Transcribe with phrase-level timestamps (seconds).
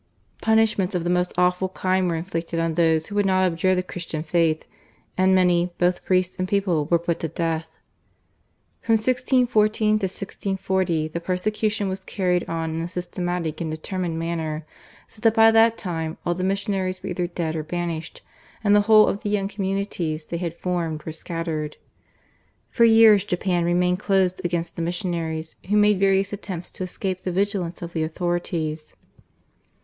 [0.41, 3.83] Punishments of the most awful kind were inflicted on those who would not abjure the
[3.83, 4.65] Christian faith,
[5.15, 7.67] and many, both priests and people, were put to death.
[8.81, 14.65] From 1614 till 1640 the persecution was carried on in a systematic and determined manner,
[15.07, 18.23] so that by that time all the missionaries were either dead or banished,
[18.63, 21.77] and the whole of the young communities they had formed were scattered.
[22.71, 27.31] For years Japan remained closed against the missionaries who made various attempts to escape the
[27.31, 28.95] vigilance of the authorities.